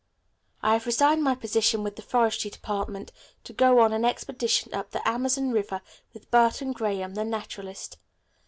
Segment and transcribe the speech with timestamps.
[0.63, 3.11] I have resigned my position with the Forestry Department
[3.43, 7.99] to go on an expedition up the Amazon River with Burton Graham, the naturalist.